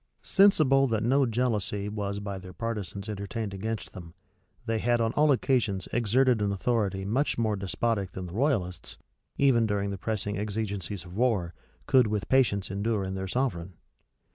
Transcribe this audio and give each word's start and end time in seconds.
Sensible 0.23 0.87
that 0.87 1.03
no 1.03 1.27
jealousy 1.27 1.87
was 1.87 2.19
by 2.19 2.39
their 2.39 2.53
partisans 2.53 3.07
entertained 3.07 3.53
against 3.53 3.93
them, 3.93 4.15
they 4.65 4.79
had 4.79 4.99
on 4.99 5.13
all 5.13 5.31
occasions 5.31 5.87
exerted 5.93 6.41
an 6.41 6.51
authority 6.51 7.05
much 7.05 7.37
more 7.37 7.55
despotic 7.55 8.13
than 8.13 8.25
the 8.25 8.33
royalists, 8.33 8.97
even 9.37 9.67
during 9.67 9.91
the 9.91 9.99
pressing 9.99 10.39
exigencies 10.39 11.05
of 11.05 11.13
war, 11.15 11.53
could 11.85 12.07
with 12.07 12.29
patience 12.29 12.71
endure 12.71 13.03
in 13.03 13.13
their 13.13 13.27
sovereign. 13.27 13.73